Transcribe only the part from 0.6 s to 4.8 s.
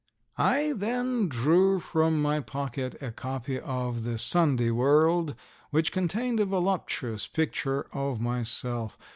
then drew from my pocket a copy of the Sunday